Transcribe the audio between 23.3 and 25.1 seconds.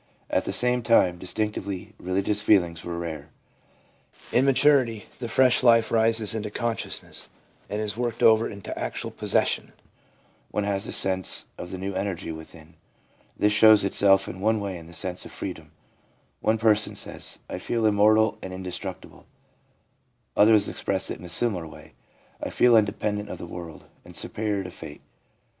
the world, and superior to fate.'